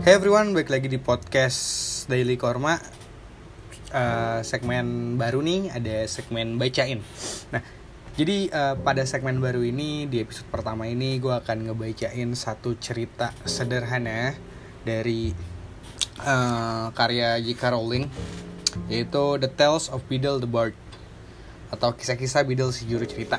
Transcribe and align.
Hey 0.00 0.16
everyone, 0.16 0.56
balik 0.56 0.72
lagi 0.72 0.88
di 0.88 0.96
podcast 0.96 1.60
Daily 2.08 2.40
Korma 2.40 2.72
uh, 3.92 4.40
Segmen 4.40 5.20
baru 5.20 5.44
nih, 5.44 5.68
ada 5.76 6.08
segmen 6.08 6.56
bacain 6.56 7.04
Nah, 7.52 7.60
jadi 8.16 8.48
uh, 8.48 8.74
pada 8.80 9.04
segmen 9.04 9.44
baru 9.44 9.60
ini, 9.60 10.08
di 10.08 10.24
episode 10.24 10.48
pertama 10.48 10.88
ini 10.88 11.20
Gue 11.20 11.36
akan 11.36 11.68
ngebacain 11.68 12.32
satu 12.32 12.80
cerita 12.80 13.36
sederhana 13.44 14.32
Dari 14.88 15.36
uh, 16.24 16.88
karya 16.96 17.36
J.K. 17.44 17.60
Rowling 17.68 18.08
Yaitu 18.88 19.36
The 19.36 19.52
Tales 19.52 19.92
of 19.92 20.00
Beedle 20.08 20.40
the 20.40 20.48
Bard 20.48 20.72
Atau 21.68 21.92
kisah-kisah 21.92 22.48
Beedle 22.48 22.72
si 22.72 22.88
juru 22.88 23.04
cerita 23.04 23.36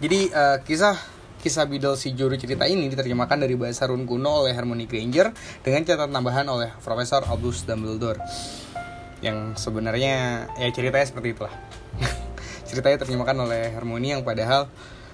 Jadi 0.00 0.32
uh, 0.32 0.64
kisah 0.64 1.15
kisah 1.40 1.68
Beedle 1.68 1.94
si 1.94 2.12
juru 2.16 2.34
cerita 2.34 2.64
ini 2.66 2.88
diterjemahkan 2.90 3.38
dari 3.38 3.54
bahasa 3.54 3.86
run 3.86 4.08
kuno 4.08 4.44
oleh 4.44 4.56
Harmony 4.56 4.88
Granger 4.88 5.30
dengan 5.62 5.84
catatan 5.86 6.12
tambahan 6.12 6.46
oleh 6.48 6.70
Profesor 6.80 7.22
Albus 7.26 7.64
Dumbledore. 7.68 8.18
Yang 9.20 9.60
sebenarnya 9.60 10.46
ya 10.58 10.68
ceritanya 10.72 11.06
seperti 11.06 11.36
itulah. 11.36 11.54
ceritanya 12.68 13.06
terjemahkan 13.06 13.36
oleh 13.46 13.72
Harmony 13.72 14.12
yang 14.16 14.26
padahal 14.26 14.68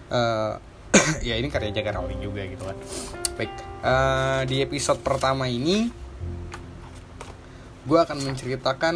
uh, 0.09 0.59
ya 1.29 1.37
ini 1.37 1.48
karya 1.48 1.73
J.K. 1.73 1.88
Rowling 1.96 2.20
juga 2.20 2.43
gitu 2.46 2.65
kan. 2.65 2.77
Baik, 3.37 3.52
uh, 3.84 4.41
di 4.45 4.60
episode 4.60 5.01
pertama 5.01 5.48
ini 5.48 5.88
gue 7.82 7.98
akan 7.98 8.18
menceritakan 8.23 8.95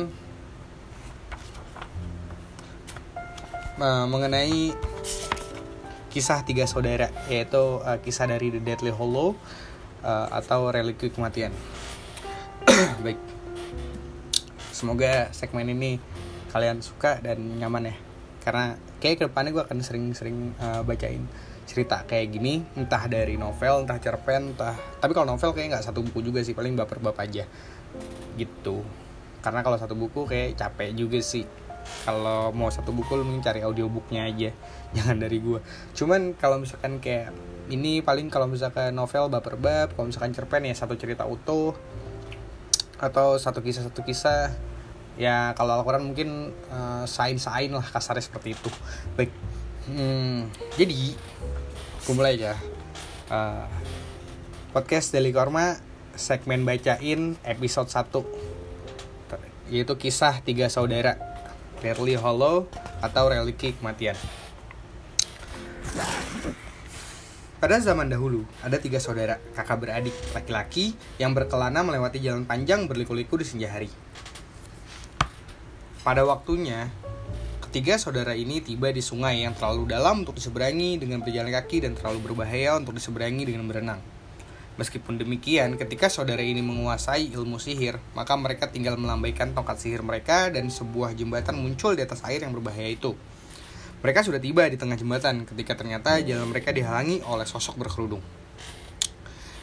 uh, 3.83 4.07
mengenai 4.07 4.73
kisah 6.17 6.49
tiga 6.49 6.65
saudara 6.65 7.13
yaitu 7.29 7.61
uh, 7.61 8.01
kisah 8.01 8.25
dari 8.25 8.49
The 8.49 8.65
Deadly 8.65 8.89
Hollow 8.89 9.37
uh, 10.01 10.33
atau 10.33 10.73
religi 10.73 11.13
kematian. 11.13 11.53
Baik. 13.05 13.21
Semoga 14.73 15.29
segmen 15.37 15.69
ini 15.69 16.01
kalian 16.57 16.81
suka 16.81 17.21
dan 17.21 17.61
nyaman 17.61 17.93
ya. 17.93 17.95
Karena 18.41 18.81
kayak 18.97 19.21
ke 19.21 19.23
depannya 19.29 19.53
gue 19.53 19.65
akan 19.69 19.79
sering-sering 19.85 20.57
uh, 20.57 20.81
bacain 20.89 21.29
cerita 21.69 22.01
kayak 22.09 22.33
gini 22.33 22.65
entah 22.81 23.05
dari 23.13 23.37
novel 23.37 23.85
entah 23.85 23.99
cerpen 23.99 24.55
entah 24.55 24.79
tapi 25.03 25.11
kalau 25.19 25.35
novel 25.35 25.51
kayak 25.51 25.75
nggak 25.75 25.85
satu 25.85 25.99
buku 25.99 26.23
juga 26.31 26.39
sih 26.47 26.55
paling 26.55 26.79
baper 26.79 27.03
bap 27.03 27.19
aja 27.19 27.43
gitu 28.39 28.87
karena 29.43 29.67
kalau 29.67 29.75
satu 29.75 29.99
buku 29.99 30.31
kayak 30.31 30.55
capek 30.55 30.95
juga 30.95 31.19
sih 31.19 31.43
kalau 32.07 32.55
mau 32.55 32.71
satu 32.71 32.95
buku 32.95 33.19
lu 33.19 33.27
mending 33.27 33.43
cari 33.43 33.61
audiobooknya 33.63 34.27
aja. 34.27 34.51
Jangan 34.97 35.17
dari 35.19 35.39
gue 35.43 35.61
cuman 35.93 36.37
kalau 36.39 36.63
misalkan 36.63 37.03
kayak 37.03 37.35
ini 37.67 38.01
paling 38.01 38.31
kalau 38.31 38.47
misalkan 38.47 38.95
novel 38.95 39.27
baper 39.27 39.59
bab 39.59 39.93
kalau 39.93 40.07
misalkan 40.09 40.31
cerpen 40.33 40.63
ya 40.65 40.75
satu 40.75 40.95
cerita 40.95 41.27
utuh 41.27 41.75
atau 42.97 43.37
satu 43.37 43.61
kisah 43.61 43.87
satu 43.89 44.01
kisah. 44.07 44.53
Ya 45.17 45.57
kalau 45.57 45.81
Al-Quran 45.81 46.13
mungkin 46.13 46.53
uh, 46.69 47.09
sain-sain 47.09 47.73
lah 47.73 47.85
kasarnya 47.85 48.29
seperti 48.29 48.53
itu. 48.53 48.69
Baik. 49.17 49.33
Hmm, 49.89 50.53
jadi 50.77 51.17
gue 52.05 52.15
mulai 52.15 52.37
aja. 52.37 52.53
Uh, 53.33 53.65
podcast 54.77 55.17
Daily 55.17 55.33
Korma 55.33 55.81
segmen 56.17 56.69
bacain 56.69 57.37
episode 57.45 57.89
1 57.89 58.47
yaitu 59.71 59.95
kisah 59.99 60.41
tiga 60.47 60.71
saudara 60.71 61.19
Deadly 61.87 62.19
Hollow 62.19 62.67
atau 62.99 63.31
religi 63.31 63.71
kematian 63.79 64.19
pada 67.57 67.81
zaman 67.81 68.13
dahulu, 68.13 68.45
ada 68.61 68.77
tiga 68.77 69.01
saudara, 69.01 69.41
kakak 69.57 69.81
beradik 69.81 70.13
laki-laki 70.37 70.93
yang 71.17 71.33
berkelana 71.33 71.81
melewati 71.81 72.21
jalan 72.21 72.45
panjang 72.45 72.85
berliku-liku 72.85 73.41
di 73.41 73.49
senja 73.49 73.73
hari. 73.73 73.89
Pada 76.05 76.23
waktunya, 76.29 76.93
ketiga 77.65 77.97
saudara 77.97 78.37
ini 78.37 78.61
tiba 78.61 78.93
di 78.93 79.01
sungai 79.01 79.41
yang 79.41 79.57
terlalu 79.57 79.89
dalam 79.89 80.21
untuk 80.23 80.37
diseberangi 80.37 81.01
dengan 81.01 81.25
berjalan 81.25 81.49
kaki 81.49 81.89
dan 81.89 81.97
terlalu 81.97 82.29
berbahaya 82.29 82.77
untuk 82.77 82.93
diseberangi 82.93 83.49
dengan 83.49 83.65
berenang. 83.65 84.16
Meskipun 84.77 85.17
demikian, 85.17 85.81
ketika 85.81 86.13
saudara 86.13 86.45
ini 86.45 86.61
menguasai 86.61 87.33
ilmu 87.33 87.57
sihir, 87.57 87.97
maka 88.13 88.37
mereka 88.37 88.69
tinggal 88.69 89.01
melambaikan 89.01 89.57
tongkat 89.57 89.81
sihir 89.81 90.05
mereka 90.05 90.53
dan 90.53 90.69
sebuah 90.69 91.17
jembatan 91.17 91.57
muncul 91.57 91.97
di 91.97 92.05
atas 92.05 92.21
air 92.29 92.45
yang 92.45 92.53
berbahaya 92.53 92.93
itu. 92.93 93.17
Mereka 94.05 94.21
sudah 94.21 94.37
tiba 94.37 94.69
di 94.69 94.77
tengah 94.77 95.01
jembatan 95.01 95.49
ketika 95.49 95.81
ternyata 95.81 96.21
jalan 96.21 96.53
mereka 96.53 96.77
dihalangi 96.77 97.25
oleh 97.25 97.49
sosok 97.49 97.81
berkerudung. 97.81 98.21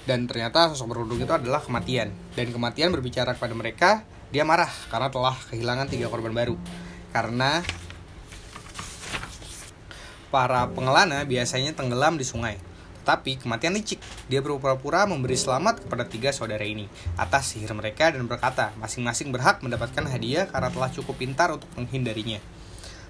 Dan 0.10 0.26
ternyata 0.26 0.74
sosok 0.74 0.98
berkerudung 0.98 1.22
itu 1.22 1.30
adalah 1.30 1.62
kematian. 1.62 2.10
Dan 2.34 2.50
kematian 2.50 2.90
berbicara 2.90 3.38
kepada 3.38 3.54
mereka, 3.54 4.02
dia 4.34 4.42
marah 4.42 4.74
karena 4.90 5.14
telah 5.14 5.38
kehilangan 5.54 5.94
tiga 5.94 6.10
korban 6.10 6.34
baru. 6.34 6.58
Karena 7.14 7.62
para 10.34 10.66
pengelana 10.74 11.22
biasanya 11.22 11.78
tenggelam 11.78 12.18
di 12.18 12.26
sungai. 12.26 12.73
Tetapi 13.04 13.44
kematian 13.44 13.76
licik, 13.76 14.00
dia 14.32 14.40
berpura-pura 14.40 15.04
memberi 15.04 15.36
selamat 15.36 15.84
kepada 15.84 16.08
tiga 16.08 16.32
saudara 16.32 16.64
ini 16.64 16.88
atas 17.20 17.52
sihir 17.52 17.76
mereka 17.76 18.08
dan 18.16 18.24
berkata 18.24 18.72
masing-masing 18.80 19.36
berhak 19.36 19.60
mendapatkan 19.60 20.08
hadiah 20.08 20.48
karena 20.48 20.72
telah 20.72 20.88
cukup 20.88 21.20
pintar 21.20 21.52
untuk 21.52 21.68
menghindarinya. 21.76 22.40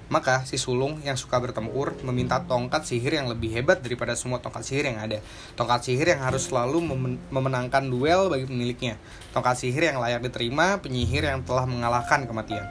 Maka 0.10 0.44
si 0.50 0.58
sulung 0.58 1.00
yang 1.06 1.16
suka 1.16 1.38
bertempur 1.38 1.94
meminta 2.02 2.42
tongkat 2.42 2.90
sihir 2.90 3.22
yang 3.22 3.30
lebih 3.30 3.54
hebat 3.54 3.80
daripada 3.80 4.18
semua 4.18 4.42
tongkat 4.42 4.66
sihir 4.66 4.90
yang 4.90 5.00
ada. 5.00 5.22
Tongkat 5.54 5.86
sihir 5.86 6.18
yang 6.18 6.26
harus 6.26 6.50
selalu 6.50 6.82
memenangkan 7.30 7.88
duel 7.88 8.28
bagi 8.34 8.50
pemiliknya. 8.50 8.98
Tongkat 9.32 9.62
sihir 9.62 9.94
yang 9.94 10.02
layak 10.02 10.26
diterima 10.26 10.82
penyihir 10.82 11.30
yang 11.30 11.46
telah 11.46 11.70
mengalahkan 11.70 12.26
kematian. 12.26 12.66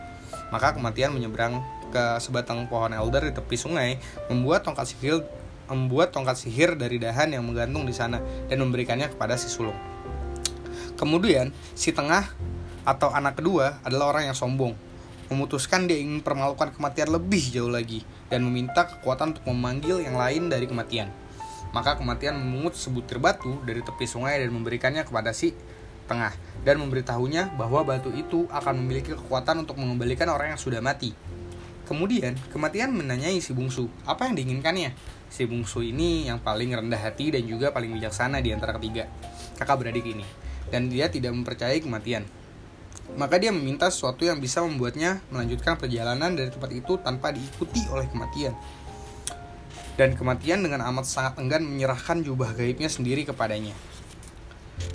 Maka 0.53 0.77
kematian 0.77 1.17
menyeberang 1.17 1.65
ke 1.89 2.21
sebatang 2.21 2.69
pohon 2.69 2.93
elder 2.93 3.29
di 3.29 3.33
tepi 3.33 3.57
sungai, 3.57 3.97
membuat 4.29 4.65
tongkat 4.65 4.93
sihir 4.93 5.25
membuat 5.73 6.13
tongkat 6.13 6.37
sihir 6.37 6.77
dari 6.77 7.01
dahan 7.01 7.33
yang 7.33 7.43
menggantung 7.43 7.89
di 7.89 7.95
sana 7.97 8.21
dan 8.47 8.61
memberikannya 8.61 9.09
kepada 9.09 9.35
si 9.41 9.49
sulung. 9.49 9.77
Kemudian, 10.95 11.51
si 11.75 11.91
tengah 11.91 12.29
atau 12.87 13.11
anak 13.11 13.43
kedua 13.43 13.83
adalah 13.83 14.15
orang 14.15 14.31
yang 14.31 14.39
sombong, 14.39 14.77
memutuskan 15.33 15.89
dia 15.89 15.99
ingin 15.99 16.21
permalukan 16.21 16.71
kematian 16.71 17.11
lebih 17.11 17.43
jauh 17.51 17.73
lagi 17.73 18.05
dan 18.29 18.45
meminta 18.45 18.85
kekuatan 18.85 19.35
untuk 19.35 19.45
memanggil 19.49 20.05
yang 20.05 20.15
lain 20.15 20.53
dari 20.53 20.69
kematian. 20.69 21.09
Maka 21.73 21.97
kematian 21.97 22.37
memungut 22.37 22.77
sebutir 22.77 23.17
batu 23.17 23.57
dari 23.65 23.81
tepi 23.81 24.05
sungai 24.05 24.37
dan 24.45 24.53
memberikannya 24.53 25.09
kepada 25.09 25.33
si 25.33 25.57
tengah 26.05 26.37
dan 26.63 26.77
memberitahunya 26.79 27.57
bahwa 27.57 27.81
batu 27.83 28.13
itu 28.13 28.45
akan 28.53 28.85
memiliki 28.85 29.17
kekuatan 29.17 29.65
untuk 29.65 29.81
mengembalikan 29.81 30.29
orang 30.29 30.53
yang 30.53 30.61
sudah 30.61 30.85
mati. 30.85 31.17
Kemudian, 31.89 32.39
kematian 32.53 32.95
menanyai 32.95 33.41
si 33.43 33.51
bungsu, 33.57 33.91
apa 34.07 34.29
yang 34.29 34.39
diinginkannya? 34.39 34.95
Si 35.33 35.49
bungsu 35.49 35.81
ini 35.81 36.29
yang 36.29 36.45
paling 36.45 36.77
rendah 36.77 37.01
hati 37.01 37.33
dan 37.33 37.49
juga 37.49 37.73
paling 37.73 37.89
bijaksana 37.97 38.45
di 38.45 38.53
antara 38.53 38.77
ketiga 38.77 39.09
kakak 39.57 39.81
beradik 39.81 40.05
ini. 40.05 40.29
Dan 40.69 40.93
dia 40.93 41.09
tidak 41.09 41.33
mempercayai 41.33 41.81
kematian. 41.81 42.29
Maka 43.17 43.41
dia 43.41 43.49
meminta 43.49 43.89
sesuatu 43.89 44.29
yang 44.29 44.45
bisa 44.45 44.61
membuatnya 44.61 45.25
melanjutkan 45.33 45.81
perjalanan 45.81 46.37
dari 46.37 46.53
tempat 46.53 46.71
itu 46.77 47.01
tanpa 47.01 47.33
diikuti 47.33 47.81
oleh 47.89 48.05
kematian. 48.13 48.53
Dan 49.97 50.17
kematian 50.21 50.61
dengan 50.61 50.85
amat 50.93 51.09
sangat 51.09 51.41
enggan 51.41 51.65
menyerahkan 51.65 52.21
jubah 52.21 52.53
gaibnya 52.53 52.93
sendiri 52.93 53.25
kepadanya. 53.25 53.73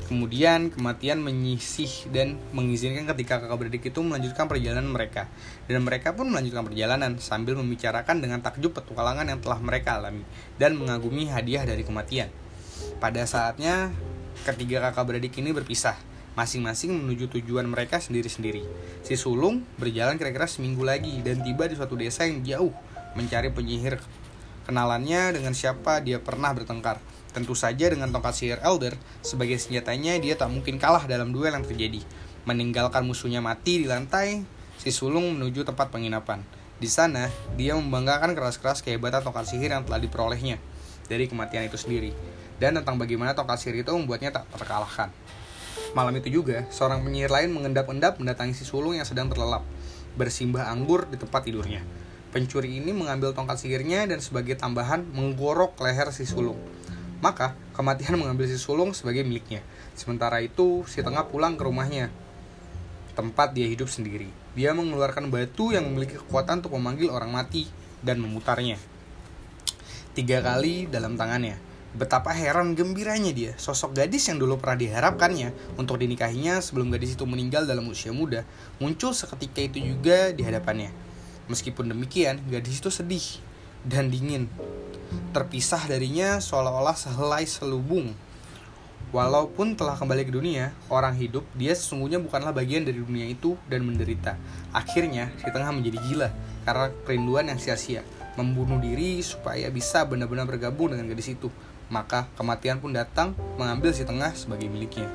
Kemudian 0.08 0.72
kematian 0.72 1.20
menyisih 1.20 2.08
dan 2.16 2.40
mengizinkan 2.56 3.04
ketika 3.12 3.44
kakak 3.44 3.58
beradik 3.60 3.84
itu 3.92 4.00
melanjutkan 4.00 4.48
perjalanan 4.48 4.88
mereka. 4.88 5.28
Dan 5.68 5.84
mereka 5.84 6.16
pun 6.16 6.32
melanjutkan 6.32 6.64
perjalanan 6.64 7.20
sambil 7.20 7.60
membicarakan 7.60 8.24
dengan 8.24 8.40
takjub 8.40 8.72
petualangan 8.72 9.28
yang 9.28 9.40
telah 9.44 9.60
mereka 9.60 10.00
alami 10.00 10.24
dan 10.56 10.80
mengagumi 10.80 11.28
hadiah 11.28 11.68
dari 11.68 11.84
kematian. 11.84 12.32
Pada 13.04 13.28
saatnya 13.28 13.92
ketiga 14.48 14.80
kakak 14.80 15.04
beradik 15.08 15.36
ini 15.38 15.52
berpisah 15.52 15.98
masing-masing 16.38 16.94
menuju 16.94 17.34
tujuan 17.34 17.66
mereka 17.66 17.98
sendiri-sendiri. 17.98 18.62
Si 19.02 19.18
sulung 19.18 19.66
berjalan 19.82 20.22
kira-kira 20.22 20.46
seminggu 20.46 20.86
lagi 20.86 21.20
dan 21.26 21.42
tiba 21.42 21.66
di 21.66 21.74
suatu 21.74 21.98
desa 21.98 22.30
yang 22.30 22.46
jauh 22.46 22.72
mencari 23.18 23.50
penyihir 23.50 23.98
kenalannya 24.70 25.34
dengan 25.34 25.58
siapa 25.58 25.98
dia 26.06 26.22
pernah 26.22 26.54
bertengkar. 26.54 27.02
Tentu 27.38 27.54
saja 27.54 27.86
dengan 27.94 28.10
tongkat 28.10 28.34
sihir 28.34 28.58
Elder 28.66 28.98
sebagai 29.22 29.62
senjatanya 29.62 30.18
dia 30.18 30.34
tak 30.34 30.50
mungkin 30.50 30.82
kalah 30.82 31.06
dalam 31.06 31.30
duel 31.30 31.54
yang 31.54 31.62
terjadi. 31.62 32.02
Meninggalkan 32.50 33.06
musuhnya 33.06 33.46
mati 33.46 33.78
di 33.78 33.86
lantai, 33.86 34.42
si 34.82 34.90
sulung 34.90 35.38
menuju 35.38 35.62
tempat 35.62 35.94
penginapan. 35.94 36.42
Di 36.82 36.90
sana, 36.90 37.30
dia 37.54 37.78
membanggakan 37.78 38.34
keras-keras 38.34 38.82
kehebatan 38.82 39.22
tongkat 39.22 39.54
sihir 39.54 39.70
yang 39.70 39.86
telah 39.86 40.02
diperolehnya 40.02 40.58
dari 41.06 41.30
kematian 41.30 41.70
itu 41.70 41.78
sendiri 41.78 42.10
dan 42.58 42.74
tentang 42.74 42.98
bagaimana 42.98 43.38
tongkat 43.38 43.62
sihir 43.62 43.86
itu 43.86 43.94
membuatnya 43.94 44.34
tak 44.34 44.50
terkalahkan. 44.58 45.14
Malam 45.94 46.18
itu 46.18 46.42
juga, 46.42 46.66
seorang 46.74 47.06
penyihir 47.06 47.30
lain 47.30 47.54
mengendap-endap 47.54 48.18
mendatangi 48.18 48.58
si 48.58 48.66
sulung 48.66 48.98
yang 48.98 49.06
sedang 49.06 49.30
terlelap, 49.30 49.62
bersimbah 50.18 50.74
anggur 50.74 51.06
di 51.06 51.22
tempat 51.22 51.46
tidurnya. 51.46 51.86
Pencuri 52.34 52.82
ini 52.82 52.98
mengambil 52.98 53.38
tongkat 53.38 53.62
sihirnya 53.62 54.10
dan 54.10 54.26
sebagai 54.26 54.58
tambahan 54.58 55.06
menggorok 55.14 55.78
leher 55.86 56.10
si 56.10 56.26
sulung. 56.26 56.58
Maka 57.20 57.58
kematian 57.74 58.18
mengambil 58.22 58.46
si 58.50 58.58
sulung 58.60 58.94
sebagai 58.94 59.26
miliknya. 59.26 59.66
Sementara 59.98 60.42
itu 60.42 60.86
si 60.86 61.02
tengah 61.02 61.26
pulang 61.26 61.58
ke 61.58 61.64
rumahnya 61.66 62.14
tempat 63.18 63.58
dia 63.58 63.66
hidup 63.66 63.90
sendiri. 63.90 64.30
Dia 64.54 64.78
mengeluarkan 64.78 65.34
batu 65.34 65.74
yang 65.74 65.90
memiliki 65.90 66.22
kekuatan 66.22 66.62
untuk 66.62 66.78
memanggil 66.78 67.10
orang 67.10 67.34
mati 67.34 67.66
dan 68.06 68.22
memutarnya. 68.22 68.78
Tiga 70.14 70.46
kali 70.46 70.86
dalam 70.86 71.18
tangannya. 71.18 71.58
Betapa 71.98 72.30
heran 72.30 72.78
gembiranya 72.78 73.34
dia, 73.34 73.58
sosok 73.58 73.98
gadis 73.98 74.30
yang 74.30 74.38
dulu 74.38 74.62
pernah 74.62 74.78
diharapkannya 74.78 75.82
untuk 75.82 75.98
dinikahinya 75.98 76.62
sebelum 76.62 76.94
gadis 76.94 77.18
itu 77.18 77.26
meninggal 77.26 77.66
dalam 77.66 77.90
usia 77.90 78.14
muda, 78.14 78.46
muncul 78.78 79.18
seketika 79.18 79.66
itu 79.66 79.82
juga 79.82 80.30
di 80.30 80.46
hadapannya. 80.46 80.94
Meskipun 81.50 81.90
demikian, 81.90 82.38
gadis 82.54 82.86
itu 82.86 82.94
sedih 82.94 83.42
dan 83.82 84.14
dingin. 84.14 84.46
Terpisah 85.32 85.86
darinya 85.86 86.40
seolah-olah 86.42 86.96
sehelai 86.96 87.46
selubung. 87.46 88.16
Walaupun 89.16 89.80
telah 89.80 89.96
kembali 89.96 90.28
ke 90.28 90.34
dunia, 90.36 90.76
orang 90.92 91.16
hidup, 91.16 91.48
dia 91.56 91.72
sesungguhnya 91.72 92.20
bukanlah 92.20 92.52
bagian 92.52 92.84
dari 92.84 93.00
dunia 93.00 93.24
itu 93.32 93.56
dan 93.72 93.88
menderita. 93.88 94.36
Akhirnya, 94.76 95.32
si 95.40 95.48
tengah 95.48 95.72
menjadi 95.72 95.96
gila 96.04 96.30
karena 96.68 96.92
kerinduan 97.08 97.48
yang 97.48 97.56
sia-sia 97.56 98.04
membunuh 98.36 98.78
diri 98.78 99.24
supaya 99.24 99.72
bisa 99.72 100.04
benar-benar 100.04 100.46
bergabung 100.46 100.92
dengan 100.92 101.08
gadis 101.08 101.34
itu. 101.34 101.48
Maka 101.88 102.28
kematian 102.36 102.84
pun 102.84 102.92
datang 102.92 103.32
mengambil 103.56 103.96
si 103.96 104.04
tengah 104.04 104.36
sebagai 104.36 104.68
miliknya. 104.68 105.08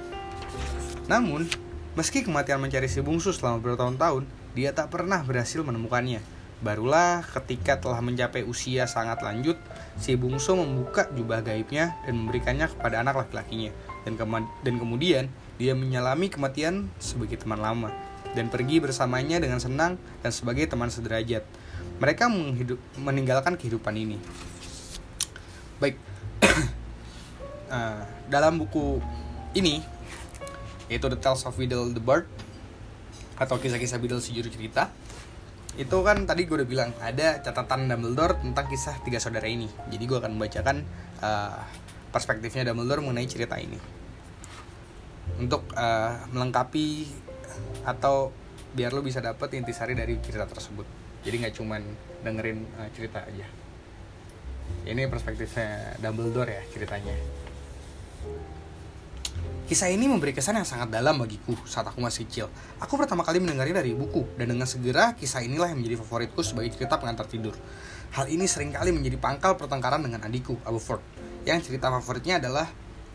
Namun, 1.05 1.45
meski 1.93 2.25
kematian 2.25 2.65
mencari 2.65 2.89
si 2.89 3.05
bungsu 3.05 3.31
selama 3.37 3.61
bertahun-tahun, 3.61 4.25
dia 4.57 4.73
tak 4.73 4.89
pernah 4.89 5.21
berhasil 5.21 5.61
menemukannya. 5.61 6.25
Barulah 6.63 7.27
ketika 7.27 7.83
telah 7.83 7.99
mencapai 7.99 8.47
usia 8.47 8.87
sangat 8.87 9.19
lanjut, 9.27 9.59
si 9.99 10.15
bungsu 10.15 10.55
membuka 10.55 11.11
jubah 11.11 11.43
gaibnya 11.43 11.99
dan 12.07 12.15
memberikannya 12.23 12.71
kepada 12.71 13.03
anak 13.03 13.27
laki-lakinya. 13.27 13.75
Dan, 14.07 14.15
dan 14.63 14.75
kemudian 14.79 15.27
dia 15.59 15.75
menyalami 15.75 16.31
kematian 16.31 16.87
sebagai 17.03 17.43
teman 17.43 17.59
lama 17.59 17.91
dan 18.33 18.49
pergi 18.49 18.81
bersamanya 18.81 19.43
dengan 19.43 19.59
senang 19.59 19.99
dan 20.23 20.31
sebagai 20.31 20.71
teman 20.71 20.89
sederajat. 20.89 21.43
Mereka 21.99 22.31
meninggalkan 22.99 23.59
kehidupan 23.59 23.99
ini. 23.99 24.17
Baik, 25.83 25.99
uh, 27.71 28.07
dalam 28.33 28.63
buku 28.63 29.03
ini 29.59 29.83
yaitu 30.87 31.09
The 31.09 31.19
Tales 31.19 31.43
of 31.43 31.57
Biddle 31.57 31.91
the 31.91 32.03
Bird 32.03 32.29
atau 33.41 33.57
kisah-kisah 33.59 33.99
Biddle 33.99 34.23
si 34.23 34.37
cerita 34.37 34.93
itu 35.73 35.97
kan 36.05 36.29
tadi 36.29 36.45
gue 36.45 36.57
udah 36.61 36.69
bilang 36.69 36.91
ada 37.01 37.41
catatan 37.41 37.89
Dumbledore 37.89 38.37
tentang 38.45 38.69
kisah 38.69 39.01
tiga 39.01 39.17
saudara 39.17 39.49
ini. 39.49 39.69
Jadi 39.89 40.05
gue 40.05 40.19
akan 40.21 40.37
membacakan 40.37 40.85
uh, 41.25 41.65
perspektifnya 42.13 42.69
Dumbledore 42.69 43.01
mengenai 43.01 43.25
cerita 43.25 43.57
ini. 43.57 43.81
Untuk 45.41 45.65
uh, 45.73 46.29
melengkapi 46.29 47.09
atau 47.89 48.37
biar 48.77 48.93
lo 48.93 49.01
bisa 49.01 49.25
dapet 49.25 49.57
intisari 49.57 49.97
dari 49.97 50.21
cerita 50.21 50.45
tersebut. 50.45 50.85
Jadi 51.25 51.35
nggak 51.41 51.55
cuman 51.57 51.81
dengerin 52.21 52.59
uh, 52.77 52.89
cerita 52.93 53.25
aja. 53.25 53.49
Ini 54.85 55.09
perspektifnya 55.09 55.97
Dumbledore 56.05 56.53
ya 56.53 56.63
ceritanya 56.69 57.17
Kisah 59.63 59.95
ini 59.95 60.11
memberi 60.11 60.35
kesan 60.35 60.59
yang 60.59 60.67
sangat 60.67 60.91
dalam 60.91 61.23
bagiku 61.23 61.55
saat 61.71 61.87
aku 61.87 62.03
masih 62.03 62.27
kecil. 62.27 62.47
Aku 62.83 62.99
pertama 62.99 63.23
kali 63.23 63.39
mendengarnya 63.39 63.79
dari 63.79 63.95
buku, 63.95 64.27
dan 64.35 64.51
dengan 64.51 64.67
segera 64.67 65.15
kisah 65.15 65.47
inilah 65.47 65.71
yang 65.71 65.79
menjadi 65.79 66.03
favoritku 66.03 66.43
sebagai 66.43 66.75
cerita 66.75 66.99
pengantar 66.99 67.31
tidur. 67.31 67.55
Hal 68.13 68.27
ini 68.27 68.51
sering 68.51 68.75
kali 68.75 68.91
menjadi 68.91 69.23
pangkal 69.23 69.55
pertengkaran 69.55 70.03
dengan 70.03 70.19
adikku, 70.27 70.59
Aberford, 70.67 70.99
yang 71.47 71.63
cerita 71.63 71.95
favoritnya 71.95 72.43
adalah 72.43 72.67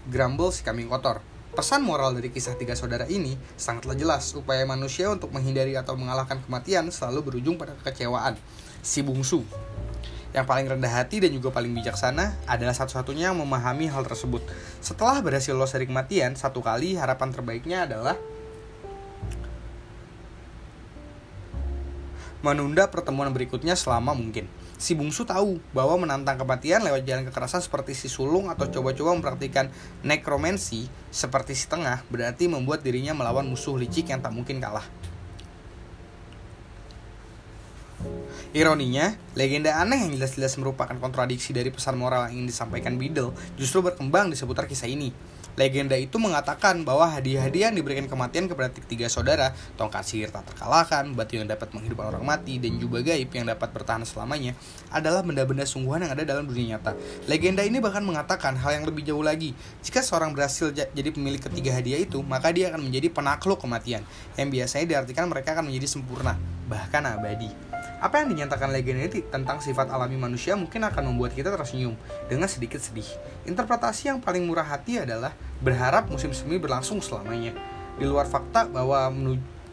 Grumble 0.07 0.55
si 0.55 0.63
kambing 0.63 0.87
kotor. 0.87 1.19
Pesan 1.51 1.83
moral 1.83 2.15
dari 2.15 2.31
kisah 2.31 2.55
tiga 2.55 2.79
saudara 2.79 3.03
ini 3.11 3.35
sangatlah 3.59 3.99
jelas, 3.99 4.31
upaya 4.31 4.63
manusia 4.63 5.11
untuk 5.11 5.35
menghindari 5.35 5.75
atau 5.75 5.99
mengalahkan 5.99 6.39
kematian 6.47 6.87
selalu 6.95 7.27
berujung 7.27 7.59
pada 7.59 7.75
kekecewaan. 7.83 8.39
Si 8.79 9.03
bungsu, 9.03 9.43
yang 10.35 10.43
paling 10.43 10.67
rendah 10.67 10.91
hati 10.91 11.23
dan 11.23 11.31
juga 11.31 11.51
paling 11.51 11.71
bijaksana 11.71 12.47
adalah 12.47 12.75
satu-satunya 12.75 13.31
yang 13.31 13.39
memahami 13.39 13.87
hal 13.87 14.03
tersebut. 14.03 14.43
Setelah 14.83 15.23
berhasil 15.23 15.55
lolos 15.55 15.71
dari 15.71 15.87
kematian, 15.87 16.35
satu 16.35 16.59
kali 16.59 16.99
harapan 16.99 17.29
terbaiknya 17.31 17.87
adalah 17.87 18.15
menunda 22.45 22.87
pertemuan 22.87 23.33
berikutnya 23.33 23.73
selama 23.73 24.13
mungkin. 24.13 24.45
Si 24.77 24.93
bungsu 24.93 25.25
tahu 25.25 25.57
bahwa 25.73 26.05
menantang 26.05 26.37
kematian 26.37 26.85
lewat 26.85 27.01
jalan 27.01 27.25
kekerasan 27.25 27.65
seperti 27.65 27.97
si 27.97 28.07
sulung 28.13 28.53
atau 28.53 28.69
coba-coba 28.69 29.17
mempraktikkan 29.17 29.73
nekromansi 30.05 30.85
seperti 31.09 31.57
si 31.57 31.65
tengah 31.65 32.05
berarti 32.13 32.45
membuat 32.45 32.85
dirinya 32.85 33.17
melawan 33.17 33.49
musuh 33.49 33.73
licik 33.73 34.13
yang 34.13 34.21
tak 34.21 34.37
mungkin 34.37 34.61
kalah. 34.61 34.85
Ironinya, 38.57 39.13
legenda 39.37 39.77
aneh 39.77 40.09
yang 40.09 40.17
jelas-jelas 40.17 40.57
merupakan 40.57 40.97
kontradiksi 40.97 41.53
dari 41.53 41.69
pesan 41.69 41.93
moral 41.93 42.25
yang 42.25 42.41
ingin 42.41 42.47
disampaikan 42.49 42.97
Biddle 42.97 43.29
justru 43.53 43.85
berkembang 43.85 44.33
di 44.33 44.35
seputar 44.35 44.65
kisah 44.65 44.89
ini. 44.89 45.13
Legenda 45.53 45.93
itu 45.93 46.17
mengatakan 46.17 46.81
bahwa 46.81 47.05
hadiah-hadiah 47.05 47.69
yang 47.69 47.77
diberikan 47.77 48.09
kematian 48.09 48.49
kepada 48.49 48.73
tiga 48.73 49.05
saudara, 49.13 49.53
tongkat 49.77 50.01
sihir 50.09 50.33
tak 50.33 50.49
terkalahkan, 50.49 51.05
batu 51.13 51.37
yang 51.37 51.45
dapat 51.45 51.69
menghidupkan 51.69 52.17
orang 52.17 52.25
mati, 52.25 52.57
dan 52.57 52.81
jubah 52.81 53.05
gaib 53.05 53.29
yang 53.29 53.45
dapat 53.45 53.69
bertahan 53.69 54.01
selamanya, 54.09 54.57
adalah 54.89 55.21
benda-benda 55.21 55.65
sungguhan 55.65 56.09
yang 56.09 56.17
ada 56.17 56.25
dalam 56.25 56.49
dunia 56.49 56.77
nyata. 56.77 56.97
Legenda 57.29 57.61
ini 57.61 57.77
bahkan 57.77 58.01
mengatakan 58.01 58.57
hal 58.57 58.81
yang 58.81 58.89
lebih 58.89 59.05
jauh 59.05 59.21
lagi. 59.21 59.53
Jika 59.85 60.01
seorang 60.01 60.33
berhasil 60.33 60.73
jadi 60.73 61.09
pemilik 61.13 61.41
ketiga 61.41 61.77
hadiah 61.77 62.01
itu, 62.01 62.25
maka 62.25 62.49
dia 62.49 62.73
akan 62.73 62.89
menjadi 62.89 63.13
penakluk 63.13 63.61
kematian, 63.61 64.01
yang 64.33 64.49
biasanya 64.49 64.97
diartikan 64.97 65.29
mereka 65.29 65.53
akan 65.53 65.69
menjadi 65.69 65.89
sempurna, 65.93 66.37
bahkan 66.65 67.05
abadi. 67.05 67.53
Apa 67.97 68.21
yang 68.21 68.29
dinyatakan 68.29 68.69
legenda 68.69 69.09
ini 69.09 69.25
tentang 69.25 69.57
sifat 69.57 69.89
alami 69.89 70.21
manusia 70.21 70.53
mungkin 70.53 70.85
akan 70.85 71.13
membuat 71.13 71.33
kita 71.33 71.49
tersenyum 71.49 71.97
dengan 72.29 72.45
sedikit 72.45 72.77
sedih. 72.77 73.09
Interpretasi 73.49 74.13
yang 74.13 74.21
paling 74.21 74.45
murah 74.45 74.65
hati 74.65 75.01
adalah 75.01 75.33
berharap 75.65 76.05
musim 76.05 76.29
semi 76.29 76.61
berlangsung 76.61 77.01
selamanya. 77.01 77.57
Di 77.97 78.05
luar 78.05 78.29
fakta 78.29 78.69
bahwa 78.69 79.09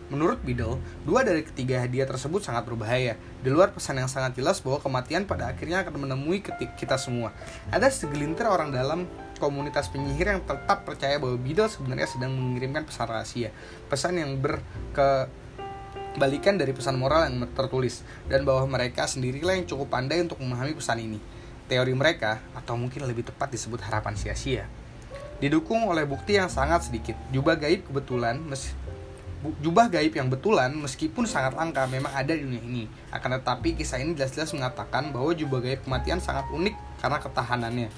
menurut 0.08 0.40
Biddle, 0.40 0.80
dua 1.04 1.20
dari 1.20 1.44
ketiga 1.44 1.84
hadiah 1.84 2.08
tersebut 2.08 2.40
sangat 2.40 2.64
berbahaya. 2.64 3.20
Di 3.44 3.52
luar 3.52 3.76
pesan 3.76 4.00
yang 4.00 4.08
sangat 4.08 4.40
jelas 4.40 4.64
bahwa 4.64 4.80
kematian 4.80 5.28
pada 5.28 5.52
akhirnya 5.52 5.84
akan 5.84 6.08
menemui 6.08 6.40
kita 6.80 6.96
semua. 6.96 7.36
Ada 7.68 7.92
segelintir 7.92 8.48
orang 8.48 8.72
dalam 8.72 9.04
komunitas 9.36 9.92
penyihir 9.92 10.32
yang 10.32 10.40
tetap 10.40 10.88
percaya 10.88 11.20
bahwa 11.20 11.36
Biddle 11.36 11.68
sebenarnya 11.68 12.08
sedang 12.08 12.32
mengirimkan 12.32 12.88
pesan 12.88 13.04
rahasia. 13.04 13.52
Pesan 13.92 14.16
yang 14.16 14.32
berke 14.40 15.28
balikan 16.14 16.54
dari 16.54 16.70
pesan 16.70 16.96
moral 16.96 17.26
yang 17.26 17.46
tertulis 17.52 18.06
dan 18.30 18.46
bahwa 18.46 18.66
mereka 18.78 19.06
sendirilah 19.06 19.58
yang 19.58 19.66
cukup 19.66 19.90
pandai 19.90 20.22
untuk 20.22 20.38
memahami 20.40 20.74
pesan 20.74 21.02
ini. 21.02 21.18
Teori 21.64 21.96
mereka, 21.96 22.44
atau 22.52 22.76
mungkin 22.76 23.08
lebih 23.08 23.24
tepat 23.24 23.48
disebut 23.48 23.80
harapan 23.80 24.12
sia-sia, 24.20 24.68
didukung 25.40 25.88
oleh 25.88 26.04
bukti 26.04 26.36
yang 26.36 26.52
sangat 26.52 26.92
sedikit. 26.92 27.16
Jubah 27.32 27.56
gaib 27.56 27.88
kebetulan 27.88 28.36
mes 28.36 28.76
jubah 29.60 29.92
gaib 29.92 30.16
yang 30.16 30.32
betulan 30.32 30.72
meskipun 30.72 31.28
sangat 31.28 31.52
langka 31.52 31.84
memang 31.88 32.12
ada 32.12 32.32
di 32.32 32.44
dunia 32.44 32.64
ini. 32.64 32.84
Akan 33.12 33.32
tetapi 33.36 33.76
kisah 33.76 34.00
ini 34.00 34.16
jelas-jelas 34.16 34.52
mengatakan 34.56 35.12
bahwa 35.12 35.36
jubah 35.36 35.60
gaib 35.60 35.84
kematian 35.84 36.20
sangat 36.20 36.48
unik 36.52 36.76
karena 37.00 37.18
ketahanannya. 37.20 37.88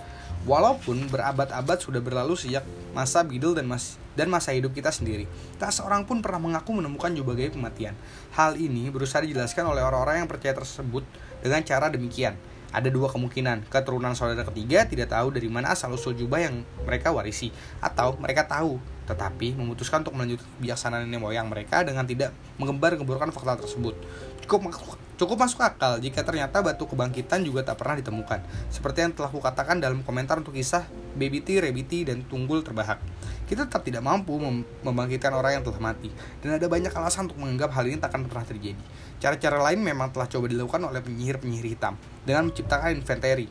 Walaupun 0.46 1.10
berabad-abad 1.10 1.78
sudah 1.78 2.02
berlalu 2.02 2.38
sejak 2.38 2.62
masa 2.94 3.22
Biddle 3.22 3.54
dan 3.54 3.66
mas 3.66 3.98
dan 4.16 4.32
masa 4.32 4.56
hidup 4.56 4.72
kita 4.72 4.88
sendiri, 4.90 5.28
tak 5.60 5.70
seorang 5.70 6.08
pun 6.08 6.24
pernah 6.24 6.40
mengaku 6.40 6.72
menemukan 6.74 7.12
gaib 7.12 7.52
kematian. 7.52 7.92
Hal 8.32 8.56
ini 8.56 8.88
berusaha 8.88 9.20
dijelaskan 9.20 9.68
oleh 9.68 9.84
orang-orang 9.84 10.24
yang 10.24 10.28
percaya 10.28 10.56
tersebut 10.56 11.04
dengan 11.44 11.60
cara 11.62 11.92
demikian. 11.92 12.34
Ada 12.74 12.90
dua 12.90 13.08
kemungkinan, 13.08 13.70
keturunan 13.70 14.12
saudara 14.18 14.42
ketiga 14.52 14.84
tidak 14.84 15.08
tahu 15.08 15.32
dari 15.32 15.46
mana 15.46 15.72
asal-usul 15.72 16.18
jubah 16.18 16.44
yang 16.44 16.66
mereka 16.82 17.14
warisi, 17.14 17.54
atau 17.78 18.18
mereka 18.18 18.44
tahu 18.44 18.76
tetapi 19.06 19.54
memutuskan 19.54 20.02
untuk 20.02 20.18
melanjutkan 20.18 20.50
kebijaksanaan 20.58 21.06
nenek 21.06 21.22
moyang 21.22 21.46
mereka 21.46 21.86
dengan 21.86 22.02
tidak 22.02 22.34
mengembar-gemburkan 22.58 23.30
fakta 23.30 23.62
tersebut. 23.62 23.94
Cukup 24.42 24.74
cukup 25.16 25.36
masuk 25.40 25.62
akal 25.62 25.96
jika 26.02 26.26
ternyata 26.26 26.60
batu 26.60 26.84
kebangkitan 26.90 27.40
juga 27.46 27.62
tak 27.62 27.80
pernah 27.80 27.96
ditemukan, 28.02 28.42
seperti 28.68 29.06
yang 29.06 29.14
telah 29.14 29.30
kukatakan 29.30 29.78
dalam 29.78 30.02
komentar 30.02 30.42
untuk 30.42 30.58
kisah 30.58 30.84
Baby 31.14 31.40
T, 31.40 31.62
Rabbit 31.62 31.86
T, 31.86 31.92
dan 32.04 32.26
Tunggul 32.26 32.66
Terbahak. 32.66 33.00
Kita 33.46 33.62
tetap 33.64 33.86
tidak 33.86 34.02
mampu 34.02 34.34
mem 34.42 34.66
membangkitkan 34.82 35.30
orang 35.30 35.58
yang 35.58 35.64
telah 35.64 35.78
mati, 35.78 36.10
dan 36.42 36.58
ada 36.58 36.66
banyak 36.66 36.90
alasan 36.90 37.30
untuk 37.30 37.38
menganggap 37.38 37.70
hal 37.78 37.86
ini 37.86 37.96
tak 38.02 38.10
akan 38.10 38.26
pernah 38.26 38.42
terjadi. 38.42 38.82
Cara-cara 39.22 39.58
lain 39.70 39.80
memang 39.80 40.10
telah 40.10 40.26
coba 40.26 40.50
dilakukan 40.50 40.82
oleh 40.82 41.00
penyihir-penyihir 41.00 41.78
hitam 41.78 41.94
dengan 42.26 42.50
menciptakan 42.50 42.98
inventari 42.98 43.46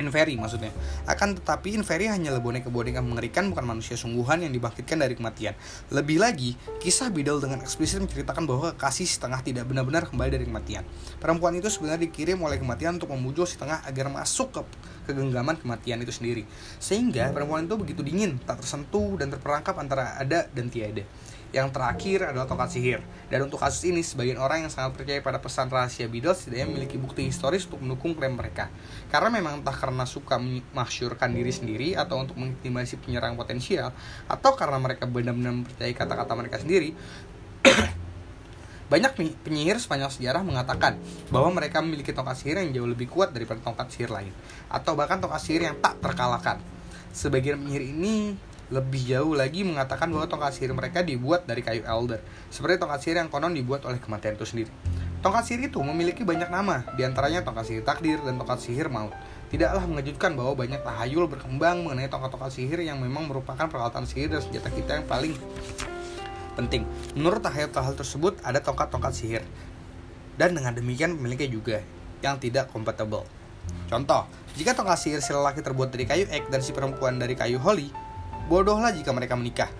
Inferi 0.00 0.34
maksudnya. 0.40 0.72
Akan 1.04 1.36
tetapi 1.36 1.76
Inferi 1.76 2.08
hanyalah 2.08 2.40
boneka-boneka 2.40 3.04
mengerikan 3.04 3.52
bukan 3.52 3.68
manusia 3.68 3.94
sungguhan 4.00 4.40
yang 4.40 4.50
dibangkitkan 4.50 4.96
dari 4.96 5.14
kematian. 5.14 5.52
Lebih 5.92 6.18
lagi, 6.18 6.56
kisah 6.80 7.12
Bidal 7.12 7.38
dengan 7.38 7.60
eksplisit 7.60 8.00
menceritakan 8.00 8.48
bahwa 8.48 8.72
kasih 8.74 9.04
si 9.04 9.20
tengah 9.20 9.44
tidak 9.44 9.68
benar-benar 9.68 10.08
kembali 10.08 10.30
dari 10.32 10.48
kematian. 10.48 10.82
Perempuan 11.20 11.52
itu 11.60 11.68
sebenarnya 11.68 12.08
dikirim 12.08 12.40
oleh 12.40 12.56
kematian 12.56 12.96
untuk 12.96 13.12
membujuk 13.12 13.44
si 13.44 13.60
tengah 13.60 13.84
agar 13.84 14.08
masuk 14.08 14.56
ke 14.56 14.60
kegenggaman 15.12 15.60
kematian 15.60 16.00
itu 16.00 16.10
sendiri. 16.10 16.48
Sehingga 16.80 17.30
perempuan 17.36 17.68
itu 17.68 17.76
begitu 17.76 18.00
dingin, 18.00 18.40
tak 18.42 18.64
tersentuh 18.64 19.20
dan 19.20 19.28
terperangkap 19.28 19.76
antara 19.76 20.16
ada 20.16 20.48
dan 20.50 20.72
tiada. 20.72 21.04
Yang 21.50 21.74
terakhir 21.74 22.30
adalah 22.30 22.46
tongkat 22.46 22.70
sihir. 22.70 23.00
Dan 23.26 23.50
untuk 23.50 23.58
kasus 23.58 23.82
ini, 23.90 24.06
sebagian 24.06 24.38
orang 24.38 24.66
yang 24.66 24.70
sangat 24.70 24.94
percaya 24.94 25.18
pada 25.18 25.42
pesan 25.42 25.66
rahasia 25.66 26.06
Beatles 26.06 26.46
tidak 26.46 26.70
memiliki 26.70 26.94
bukti 26.94 27.26
historis 27.26 27.66
untuk 27.66 27.82
mendukung 27.82 28.14
klaim 28.14 28.38
mereka. 28.38 28.70
Karena 29.10 29.34
memang 29.34 29.58
entah 29.58 29.74
karena 29.74 30.06
suka 30.06 30.38
memasyurkan 30.38 31.34
diri 31.34 31.50
sendiri 31.50 31.88
atau 31.98 32.22
untuk 32.22 32.38
mengintimidasi 32.38 33.02
penyerang 33.02 33.34
potensial, 33.34 33.90
atau 34.30 34.54
karena 34.54 34.78
mereka 34.78 35.10
benar-benar 35.10 35.50
mempercayai 35.58 35.94
kata-kata 35.94 36.32
mereka 36.38 36.62
sendiri, 36.62 36.94
banyak 38.94 39.10
penyihir 39.42 39.82
sepanjang 39.82 40.10
sejarah 40.14 40.46
mengatakan 40.46 40.98
bahwa 41.34 41.50
mereka 41.50 41.82
memiliki 41.82 42.14
tongkat 42.14 42.38
sihir 42.38 42.62
yang 42.62 42.70
jauh 42.70 42.90
lebih 42.90 43.10
kuat 43.10 43.34
daripada 43.34 43.58
tongkat 43.58 43.90
sihir 43.90 44.10
lain, 44.14 44.30
atau 44.70 44.94
bahkan 44.94 45.18
tongkat 45.18 45.42
sihir 45.42 45.66
yang 45.66 45.74
tak 45.82 45.98
terkalahkan. 45.98 46.62
Sebagian 47.10 47.58
penyihir 47.58 47.90
ini 47.90 48.38
lebih 48.70 49.02
jauh 49.02 49.34
lagi 49.34 49.66
mengatakan 49.66 50.06
bahwa 50.14 50.30
tongkat 50.30 50.54
sihir 50.54 50.70
mereka 50.70 51.02
dibuat 51.02 51.42
dari 51.44 51.60
kayu 51.60 51.82
elder, 51.82 52.22
seperti 52.54 52.78
tongkat 52.78 53.00
sihir 53.02 53.16
yang 53.18 53.28
konon 53.28 53.50
dibuat 53.50 53.82
oleh 53.82 53.98
kematian 53.98 54.38
itu 54.38 54.46
sendiri. 54.46 54.70
Tongkat 55.20 55.42
sihir 55.44 55.68
itu 55.68 55.82
memiliki 55.82 56.22
banyak 56.22 56.48
nama, 56.48 56.86
di 56.94 57.02
antaranya 57.04 57.44
tongkat 57.44 57.66
sihir 57.66 57.82
takdir 57.84 58.22
dan 58.22 58.38
tongkat 58.40 58.62
sihir 58.62 58.88
maut. 58.88 59.12
Tidaklah 59.50 59.82
mengejutkan 59.84 60.38
bahwa 60.38 60.54
banyak 60.54 60.80
tahayul 60.80 61.26
berkembang 61.26 61.82
mengenai 61.82 62.06
tongkat-tongkat 62.06 62.54
sihir 62.54 62.78
yang 62.86 63.02
memang 63.02 63.26
merupakan 63.26 63.66
peralatan 63.66 64.06
sihir 64.06 64.30
dan 64.30 64.40
senjata 64.40 64.70
kita 64.70 65.02
yang 65.02 65.06
paling 65.10 65.34
penting. 66.54 66.86
Menurut 67.18 67.42
tahayul-tahayul 67.42 67.98
tersebut 67.98 68.38
ada 68.46 68.62
tongkat-tongkat 68.62 69.12
sihir. 69.12 69.42
Dan 70.38 70.54
dengan 70.54 70.72
demikian 70.72 71.18
pemiliknya 71.18 71.50
juga 71.50 71.78
yang 72.22 72.38
tidak 72.38 72.70
compatible. 72.70 73.26
Contoh, 73.90 74.24
jika 74.54 74.72
tongkat 74.72 74.98
sihir 75.02 75.20
si 75.20 75.34
lelaki 75.34 75.60
terbuat 75.60 75.90
dari 75.90 76.06
kayu 76.06 76.24
ek 76.30 76.48
dan 76.48 76.62
si 76.62 76.70
perempuan 76.70 77.18
dari 77.18 77.34
kayu 77.34 77.58
holy, 77.58 77.90
Bodohlah 78.50 78.90
jika 78.90 79.14
mereka 79.14 79.38
menikah. 79.38 79.70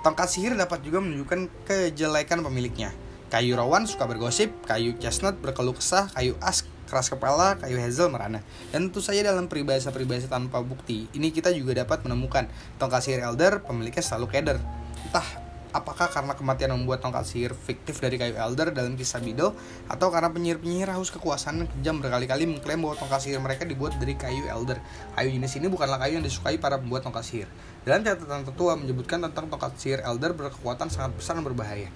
Tongkat 0.00 0.32
sihir 0.32 0.56
dapat 0.56 0.80
juga 0.80 1.04
menunjukkan 1.04 1.68
kejelekan 1.68 2.40
pemiliknya. 2.40 2.88
Kayu 3.28 3.52
rawan 3.60 3.84
suka 3.84 4.08
bergosip, 4.08 4.48
kayu 4.64 4.96
chestnut 4.96 5.36
berkeluh 5.44 5.76
kesah, 5.76 6.08
kayu 6.16 6.32
as 6.40 6.64
keras 6.88 7.12
kepala, 7.12 7.60
kayu 7.60 7.76
hazel 7.76 8.08
merana. 8.08 8.40
Dan 8.72 8.88
tentu 8.88 9.04
saja 9.04 9.20
dalam 9.20 9.52
peribahasa-peribahasa 9.52 10.32
tanpa 10.32 10.64
bukti, 10.64 11.04
ini 11.12 11.28
kita 11.28 11.52
juga 11.52 11.84
dapat 11.84 12.00
menemukan 12.08 12.48
tongkat 12.80 13.04
sihir 13.04 13.20
elder 13.20 13.60
pemiliknya 13.60 14.00
selalu 14.00 14.32
keder. 14.32 14.56
Entah 15.04 15.28
apakah 15.70 16.08
karena 16.08 16.32
kematian 16.32 16.72
membuat 16.72 17.04
tongkat 17.04 17.24
sihir 17.28 17.52
fiktif 17.52 18.00
dari 18.00 18.16
kayu 18.16 18.34
elder 18.36 18.72
dalam 18.72 18.96
kisah 18.96 19.20
Biddle 19.20 19.52
atau 19.88 20.08
karena 20.08 20.32
penyihir-penyihir 20.32 20.88
haus 20.96 21.12
kekuasaan 21.12 21.64
yang 21.64 21.68
kejam 21.68 21.96
berkali-kali 22.00 22.44
mengklaim 22.48 22.80
bahwa 22.80 22.96
tongkat 22.96 23.20
sihir 23.28 23.40
mereka 23.40 23.68
dibuat 23.68 23.96
dari 24.00 24.16
kayu 24.16 24.48
elder. 24.48 24.80
Kayu 25.12 25.28
jenis 25.34 25.52
ini 25.60 25.66
bukanlah 25.68 26.00
kayu 26.00 26.20
yang 26.20 26.26
disukai 26.26 26.56
para 26.56 26.80
pembuat 26.80 27.04
tongkat 27.04 27.24
sihir. 27.24 27.48
Dalam 27.84 28.00
catatan 28.04 28.44
tertua 28.48 28.76
menyebutkan 28.80 29.20
tentang 29.20 29.52
tongkat 29.52 29.76
sihir 29.76 30.00
elder 30.04 30.32
berkekuatan 30.32 30.88
sangat 30.88 31.12
besar 31.16 31.36
dan 31.36 31.44
berbahaya. 31.44 31.92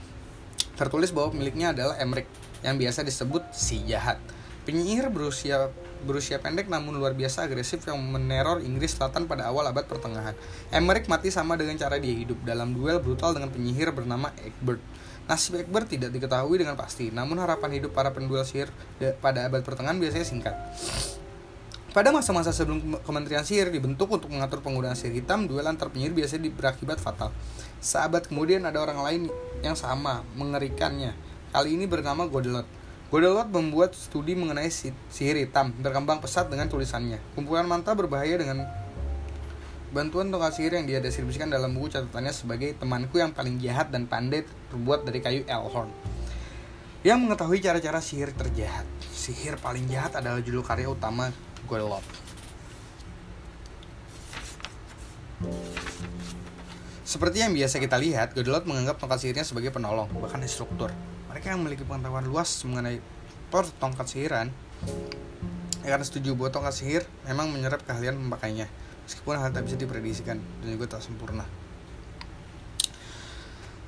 Tertulis 0.76 1.12
bahwa 1.12 1.32
pemiliknya 1.32 1.72
adalah 1.72 1.96
Emric 2.00 2.28
yang 2.64 2.76
biasa 2.76 3.04
disebut 3.04 3.44
si 3.52 3.84
jahat. 3.88 4.20
Penyihir 4.62 5.10
berusia 5.10 5.68
berusia 6.02 6.42
pendek 6.42 6.66
namun 6.66 6.98
luar 6.98 7.14
biasa 7.14 7.46
agresif 7.46 7.86
yang 7.86 7.98
meneror 8.02 8.60
Inggris 8.60 8.98
Selatan 8.98 9.30
pada 9.30 9.48
awal 9.48 9.70
abad 9.70 9.86
pertengahan. 9.86 10.36
Emmerich 10.74 11.06
mati 11.06 11.30
sama 11.30 11.54
dengan 11.54 11.78
cara 11.78 11.96
dia 11.96 12.12
hidup 12.12 12.42
dalam 12.42 12.74
duel 12.74 12.98
brutal 12.98 13.32
dengan 13.32 13.48
penyihir 13.48 13.94
bernama 13.94 14.34
Egbert. 14.42 14.82
Nasib 15.30 15.54
Egbert 15.56 15.86
tidak 15.86 16.10
diketahui 16.10 16.58
dengan 16.58 16.74
pasti, 16.74 17.14
namun 17.14 17.38
harapan 17.38 17.78
hidup 17.78 17.94
para 17.94 18.10
penduel 18.10 18.42
sihir 18.42 18.68
pada 19.22 19.46
abad 19.46 19.62
pertengahan 19.62 19.96
biasanya 19.96 20.26
singkat. 20.26 20.54
Pada 21.92 22.08
masa-masa 22.08 22.56
sebelum 22.56 22.96
Kementerian 23.04 23.44
Sihir 23.44 23.68
dibentuk 23.68 24.08
untuk 24.08 24.32
mengatur 24.32 24.64
penggunaan 24.64 24.96
sihir 24.96 25.20
hitam, 25.20 25.44
duel 25.44 25.68
antar 25.68 25.92
penyihir 25.92 26.16
biasanya 26.16 26.48
berakibat 26.48 26.96
fatal. 26.96 27.28
Sahabat 27.84 28.32
kemudian 28.32 28.64
ada 28.64 28.80
orang 28.80 29.04
lain 29.04 29.22
yang 29.60 29.76
sama, 29.76 30.24
mengerikannya. 30.32 31.12
Kali 31.52 31.76
ini 31.76 31.84
bernama 31.84 32.24
Godelot 33.12 33.52
membuat 33.52 33.92
studi 33.92 34.32
mengenai 34.32 34.72
sihir 34.72 35.36
hitam, 35.36 35.68
berkembang 35.76 36.24
pesat 36.24 36.48
dengan 36.48 36.72
tulisannya. 36.72 37.20
Kumpulan 37.36 37.68
manta 37.68 37.92
berbahaya 37.92 38.40
dengan 38.40 38.64
bantuan 39.92 40.32
tongkat 40.32 40.56
sihir 40.56 40.80
yang 40.80 40.88
dia 40.88 40.96
deskripsikan 41.04 41.52
dalam 41.52 41.76
buku 41.76 41.92
catatannya 41.92 42.32
sebagai 42.32 42.72
temanku 42.80 43.20
yang 43.20 43.36
paling 43.36 43.60
jahat 43.60 43.92
dan 43.92 44.08
pandai 44.08 44.48
terbuat 44.72 45.04
dari 45.04 45.20
kayu 45.20 45.44
Elhorn. 45.44 45.92
Yang 47.04 47.18
mengetahui 47.20 47.60
cara-cara 47.60 48.00
sihir 48.00 48.32
terjahat. 48.32 48.88
Sihir 49.12 49.60
paling 49.60 49.84
jahat 49.92 50.16
adalah 50.16 50.40
judul 50.40 50.64
karya 50.64 50.88
utama 50.88 51.28
Godolot. 51.68 52.31
Seperti 57.12 57.44
yang 57.44 57.52
biasa 57.52 57.76
kita 57.76 58.00
lihat, 58.00 58.32
Godolot 58.32 58.64
menganggap 58.64 58.96
tongkat 58.96 59.20
sihirnya 59.20 59.44
sebagai 59.44 59.68
penolong, 59.68 60.08
bahkan 60.16 60.40
instruktur 60.40 60.88
mereka 61.42 61.58
yang 61.58 61.64
memiliki 61.64 61.84
pengetahuan 61.84 62.24
luas 62.28 62.48
mengenai 62.68 63.00
por 63.52 63.68
tongkat 63.80 64.08
sihiran 64.08 64.48
akan 65.82 66.04
setuju 66.06 66.38
bahwa 66.38 66.54
tongkat 66.54 66.70
sihir 66.76 67.02
memang 67.26 67.50
menyerap 67.50 67.82
keahlian 67.82 68.14
memakainya 68.14 68.70
meskipun 69.08 69.40
hal 69.40 69.50
tak 69.50 69.66
bisa 69.66 69.74
diprediksikan 69.74 70.38
dan 70.38 70.68
juga 70.70 70.96
tak 70.96 71.02
sempurna 71.02 71.42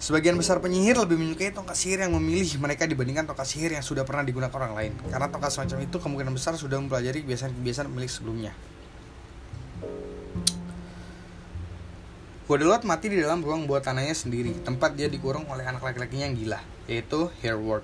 Sebagian 0.02 0.36
besar 0.36 0.60
penyihir 0.60 1.00
lebih 1.00 1.16
menyukai 1.16 1.48
tongkat 1.54 1.80
sihir 1.80 2.04
yang 2.04 2.12
memilih 2.12 2.60
mereka 2.60 2.84
dibandingkan 2.84 3.24
tongkat 3.24 3.48
sihir 3.48 3.72
yang 3.72 3.80
sudah 3.80 4.04
pernah 4.04 4.20
digunakan 4.20 4.52
orang 4.52 4.76
lain. 4.76 4.92
Karena 5.08 5.32
tongkat 5.32 5.48
semacam 5.48 5.80
itu 5.80 5.96
kemungkinan 5.96 6.32
besar 6.36 6.52
sudah 6.60 6.76
mempelajari 6.76 7.24
kebiasaan-kebiasaan 7.24 7.88
pemilik 7.88 8.12
sebelumnya. 8.12 8.52
Godelot 12.44 12.84
mati 12.84 13.08
di 13.08 13.24
dalam 13.24 13.40
ruang 13.40 13.64
buatannya 13.64 14.12
sendiri, 14.12 14.52
tempat 14.60 14.92
dia 14.92 15.08
dikurung 15.08 15.48
oleh 15.48 15.64
anak 15.64 15.80
laki-lakinya 15.80 16.28
yang 16.28 16.36
gila, 16.36 16.60
yaitu 16.84 17.32
Hereward. 17.40 17.80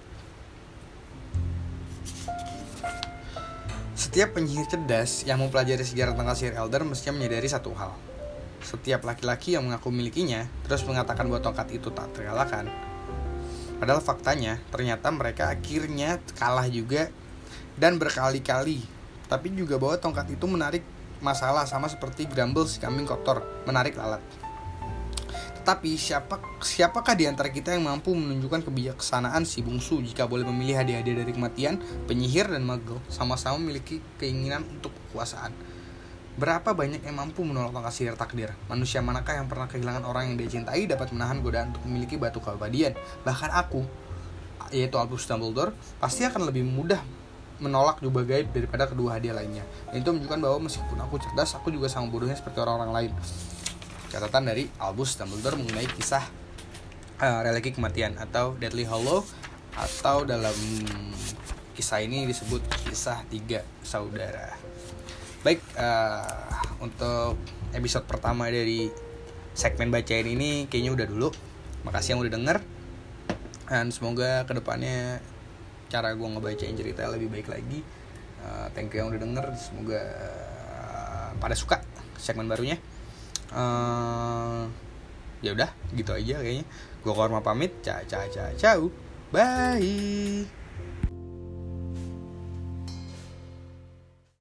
Setiap 3.96 4.36
penyihir 4.36 4.68
cerdas 4.68 5.24
yang 5.24 5.40
mempelajari 5.40 5.80
sejarah 5.80 6.12
tentang 6.12 6.36
sihir 6.36 6.60
Elder 6.60 6.84
mestinya 6.84 7.16
menyadari 7.16 7.48
satu 7.48 7.72
hal. 7.72 7.96
Setiap 8.60 9.00
laki-laki 9.08 9.56
yang 9.56 9.64
mengaku 9.64 9.88
milikinya 9.88 10.44
terus 10.68 10.84
mengatakan 10.84 11.24
bahwa 11.32 11.40
tongkat 11.40 11.80
itu 11.80 11.88
tak 11.96 12.12
terkalahkan. 12.12 12.68
Padahal 13.80 14.04
faktanya, 14.04 14.60
ternyata 14.68 15.08
mereka 15.08 15.48
akhirnya 15.48 16.20
kalah 16.36 16.68
juga 16.68 17.08
dan 17.80 17.96
berkali-kali. 17.96 18.84
Tapi 19.24 19.56
juga 19.56 19.80
bahwa 19.80 19.96
tongkat 19.96 20.36
itu 20.36 20.44
menarik 20.44 20.84
masalah 21.24 21.64
sama 21.64 21.88
seperti 21.88 22.28
Grumble 22.28 22.68
si 22.68 22.76
kambing 22.76 23.08
kotor 23.08 23.40
menarik 23.64 23.96
lalat. 23.96 24.20
Tetapi 25.60 25.92
siapa 26.00 26.40
siapakah 26.64 27.12
di 27.12 27.28
antara 27.28 27.52
kita 27.52 27.76
yang 27.76 27.84
mampu 27.84 28.16
menunjukkan 28.16 28.64
kebijaksanaan 28.64 29.44
si 29.44 29.60
bungsu 29.60 30.00
jika 30.00 30.24
boleh 30.24 30.48
memilih 30.48 30.80
hadiah-hadiah 30.80 31.20
dari 31.20 31.36
kematian, 31.36 31.76
penyihir 32.08 32.48
dan 32.48 32.64
magel 32.64 32.96
sama-sama 33.12 33.60
memiliki 33.60 34.00
keinginan 34.16 34.64
untuk 34.64 34.88
kekuasaan. 34.88 35.52
Berapa 36.40 36.72
banyak 36.72 37.04
yang 37.04 37.12
mampu 37.12 37.44
menolak 37.44 37.76
tongkat 37.76 37.92
sihir 37.92 38.16
takdir? 38.16 38.56
Manusia 38.72 39.04
manakah 39.04 39.36
yang 39.36 39.52
pernah 39.52 39.68
kehilangan 39.68 40.00
orang 40.08 40.32
yang 40.32 40.36
dia 40.40 40.48
cintai 40.48 40.88
dapat 40.88 41.12
menahan 41.12 41.44
godaan 41.44 41.76
untuk 41.76 41.84
memiliki 41.84 42.16
batu 42.16 42.40
keabadian? 42.40 42.96
Bahkan 43.28 43.52
aku, 43.52 43.84
yaitu 44.72 44.96
Albus 44.96 45.28
Dumbledore, 45.28 45.76
pasti 46.00 46.24
akan 46.24 46.48
lebih 46.48 46.64
mudah 46.64 47.04
menolak 47.60 48.00
jubah 48.00 48.24
gaib 48.24 48.48
daripada 48.56 48.88
kedua 48.88 49.20
hadiah 49.20 49.36
lainnya. 49.36 49.68
Dan 49.92 50.00
itu 50.00 50.08
menunjukkan 50.08 50.40
bahwa 50.40 50.58
meskipun 50.64 50.96
aku 51.04 51.20
cerdas, 51.20 51.52
aku 51.52 51.68
juga 51.68 51.92
sama 51.92 52.08
bodohnya 52.08 52.32
seperti 52.32 52.56
orang-orang 52.64 52.92
lain 52.96 53.12
catatan 54.10 54.50
dari 54.50 54.66
Albus 54.82 55.14
Dumbledore 55.14 55.54
mengenai 55.54 55.86
kisah 55.86 56.26
uh, 57.22 57.40
religi 57.46 57.70
kematian 57.70 58.18
atau 58.18 58.58
Deadly 58.58 58.82
Hollow 58.82 59.22
atau 59.78 60.26
dalam 60.26 60.52
kisah 61.78 62.02
ini 62.02 62.26
disebut 62.26 62.60
kisah 62.90 63.22
tiga 63.30 63.62
saudara. 63.86 64.50
Baik 65.46 65.62
uh, 65.78 66.82
untuk 66.82 67.38
episode 67.70 68.04
pertama 68.04 68.50
dari 68.50 68.90
segmen 69.54 69.94
bacain 69.94 70.26
ini 70.26 70.66
kayaknya 70.66 70.92
udah 70.92 71.06
dulu. 71.06 71.28
Makasih 71.86 72.18
yang 72.18 72.20
udah 72.26 72.32
denger 72.34 72.58
dan 73.70 73.94
semoga 73.94 74.44
ke 74.44 74.52
depannya 74.58 75.22
cara 75.86 76.12
gue 76.12 76.28
ngebacain 76.28 76.74
cerita 76.74 77.06
lebih 77.08 77.30
baik 77.30 77.46
lagi. 77.46 77.80
Uh, 78.42 78.66
thank 78.74 78.90
you 78.90 79.00
yang 79.00 79.08
udah 79.08 79.20
denger, 79.20 79.46
semoga 79.56 80.02
uh, 80.02 81.30
pada 81.38 81.54
suka 81.54 81.80
segmen 82.18 82.50
barunya 82.50 82.76
uh, 83.54 84.66
ya 85.40 85.50
udah 85.56 85.70
gitu 85.96 86.10
aja 86.12 86.42
kayaknya. 86.42 86.66
Gue 87.00 87.12
korma 87.16 87.40
pamit. 87.40 87.72
Ciao 87.80 88.02
ciao 88.04 88.26
ciao 88.28 88.52
ciao. 88.56 88.82
Bye 89.30 90.59